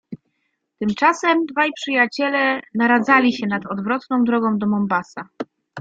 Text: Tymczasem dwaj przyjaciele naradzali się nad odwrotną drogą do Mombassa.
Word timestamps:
Tymczasem 0.79 1.45
dwaj 1.45 1.69
przyjaciele 1.75 2.61
naradzali 2.75 3.33
się 3.33 3.47
nad 3.47 3.61
odwrotną 3.65 4.23
drogą 4.23 4.57
do 4.57 4.67
Mombassa. 4.67 5.29